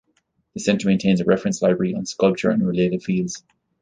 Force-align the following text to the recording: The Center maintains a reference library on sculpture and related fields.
The 0.55 0.59
Center 0.61 0.87
maintains 0.87 1.21
a 1.21 1.25
reference 1.25 1.61
library 1.61 1.93
on 1.93 2.07
sculpture 2.07 2.49
and 2.49 2.65
related 2.65 3.03
fields. 3.03 3.43